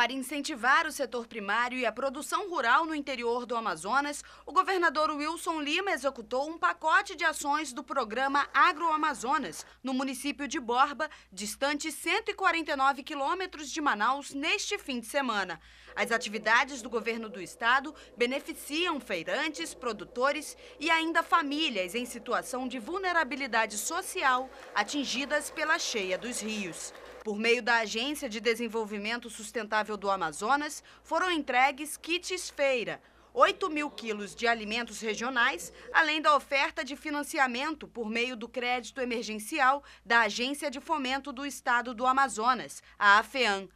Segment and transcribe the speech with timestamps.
[0.00, 5.10] Para incentivar o setor primário e a produção rural no interior do Amazonas, o governador
[5.10, 11.92] Wilson Lima executou um pacote de ações do programa Agroamazonas, no município de Borba, distante
[11.92, 15.60] 149 quilômetros de Manaus, neste fim de semana.
[15.94, 22.78] As atividades do governo do estado beneficiam feirantes, produtores e ainda famílias em situação de
[22.78, 26.94] vulnerabilidade social atingidas pela cheia dos rios.
[27.22, 32.98] Por meio da Agência de Desenvolvimento Sustentável do Amazonas, foram entregues kits feira,
[33.34, 39.02] 8 mil quilos de alimentos regionais, além da oferta de financiamento por meio do crédito
[39.02, 43.68] emergencial da Agência de Fomento do Estado do Amazonas, a AFEAM.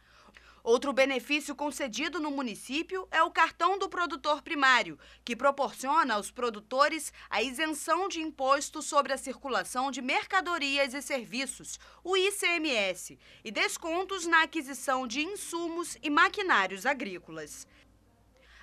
[0.65, 7.13] Outro benefício concedido no município é o cartão do produtor primário, que proporciona aos produtores
[7.29, 14.25] a isenção de imposto sobre a circulação de mercadorias e serviços, o ICMS, e descontos
[14.25, 17.67] na aquisição de insumos e maquinários agrícolas.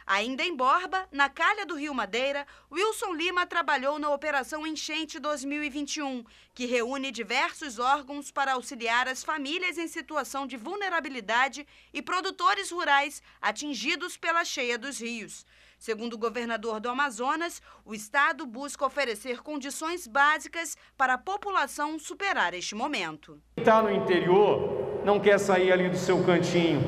[0.06, 6.24] Ainda em Borba, na calha do Rio Madeira, Wilson Lima trabalhou na Operação Enchente 2021,
[6.54, 13.22] que reúne diversos órgãos para auxiliar as famílias em situação de vulnerabilidade e produtores rurais
[13.40, 15.46] atingidos pela cheia dos rios.
[15.78, 22.54] Segundo o governador do Amazonas, o estado busca oferecer condições básicas para a população superar
[22.54, 23.40] este momento.
[23.56, 26.80] Quem está no interior não quer sair ali do seu cantinho,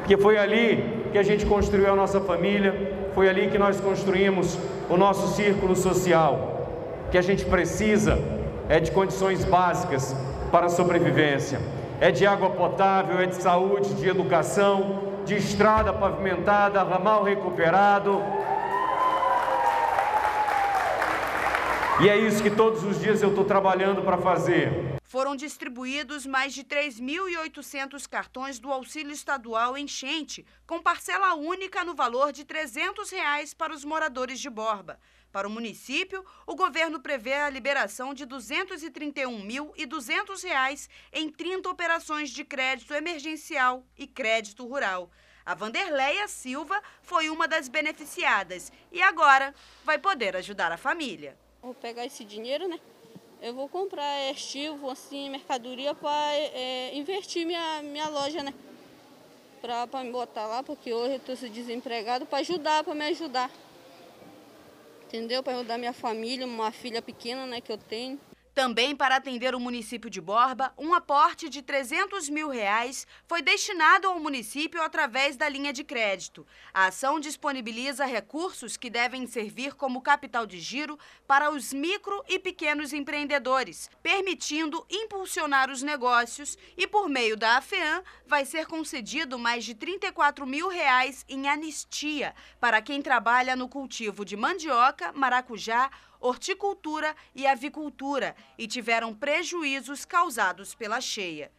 [0.00, 4.58] porque foi ali que a gente construiu a nossa família, foi ali que nós construímos
[4.86, 6.68] o nosso círculo social.
[7.10, 8.18] Que a gente precisa
[8.68, 10.14] é de condições básicas
[10.52, 11.58] para a sobrevivência.
[12.02, 18.22] É de água potável, é de saúde, de educação, de estrada pavimentada, ramal recuperado.
[22.02, 24.95] E é isso que todos os dias eu estou trabalhando para fazer.
[25.06, 32.32] Foram distribuídos mais de 3.800 cartões do auxílio estadual enchente, com parcela única no valor
[32.32, 34.98] de 300 reais para os moradores de Borba.
[35.30, 42.44] Para o município, o governo prevê a liberação de 231.200 reais em 30 operações de
[42.44, 45.08] crédito emergencial e crédito rural.
[45.44, 51.38] A Vanderleia Silva foi uma das beneficiadas e agora vai poder ajudar a família.
[51.62, 52.80] Vou pegar esse dinheiro, né?
[53.40, 58.52] Eu vou comprar estivo, assim, mercadoria para é, investir minha, minha loja, né?
[59.60, 63.50] Para me botar lá, porque hoje eu estou desempregado, para ajudar, para me ajudar.
[65.04, 65.42] Entendeu?
[65.42, 68.18] Para ajudar minha família, uma filha pequena, né, que eu tenho.
[68.56, 74.08] Também para atender o município de Borba, um aporte de 300 mil reais foi destinado
[74.08, 76.46] ao município através da linha de crédito.
[76.72, 82.38] A ação disponibiliza recursos que devem servir como capital de giro para os micro e
[82.38, 89.66] pequenos empreendedores, permitindo impulsionar os negócios e, por meio da AFEAM, vai ser concedido mais
[89.66, 95.90] de 34 mil reais em anistia para quem trabalha no cultivo de mandioca, maracujá,
[96.20, 101.50] horticultura e avicultura e tiveram prejuízos causados pela cheia.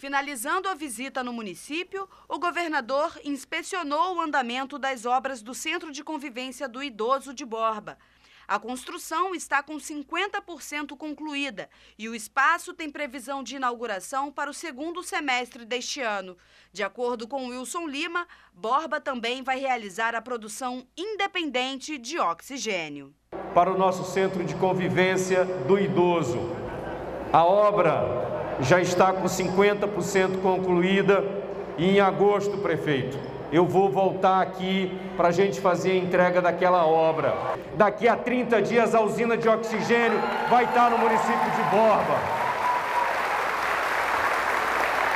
[0.00, 6.02] Finalizando a visita no município, o governador inspecionou o andamento das obras do Centro de
[6.02, 7.98] Convivência do Idoso de Borba.
[8.50, 14.54] A construção está com 50% concluída e o espaço tem previsão de inauguração para o
[14.54, 16.36] segundo semestre deste ano.
[16.72, 23.14] De acordo com Wilson Lima, Borba também vai realizar a produção independente de oxigênio.
[23.54, 26.50] Para o nosso centro de convivência do idoso,
[27.32, 28.04] a obra
[28.60, 31.24] já está com 50% concluída
[31.76, 33.18] e em agosto, prefeito,
[33.52, 37.34] eu vou voltar aqui para a gente fazer a entrega daquela obra.
[37.74, 42.18] Daqui a 30 dias a usina de oxigênio vai estar no município de Borba.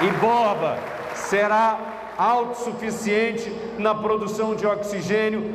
[0.03, 0.78] E Borba
[1.15, 1.78] será
[2.19, 5.55] autossuficiente na produção de oxigênio.